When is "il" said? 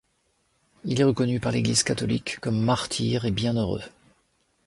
0.83-0.99